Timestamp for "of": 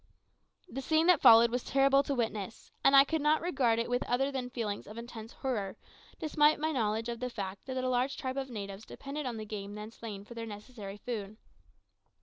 4.87-4.97, 7.07-7.19, 8.37-8.49